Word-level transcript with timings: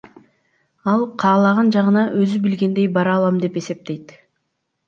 Ал 0.93 1.03
каалаган 1.25 1.69
жагына 1.77 2.05
өзү 2.23 2.39
билгендей 2.47 2.91
бара 2.97 3.15
алам 3.19 3.41
деп 3.45 3.61
эсептейт. 3.63 4.17